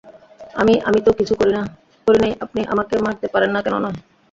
আমি, 0.55 0.73
আমি 0.87 0.99
তো 1.01 1.11
কিছু 1.19 1.33
করি 1.37 1.51
নাই 2.17 2.31
আপনি 2.41 2.61
আমাকে 2.73 2.95
মারতে 3.05 3.27
পারেন 3.33 3.49
না 3.55 3.59
কেন 3.65 3.75
নয়? 3.77 3.97